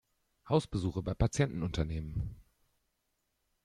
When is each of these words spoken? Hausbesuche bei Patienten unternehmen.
Hausbesuche 0.49 1.03
bei 1.03 1.13
Patienten 1.13 1.61
unternehmen. 1.61 2.35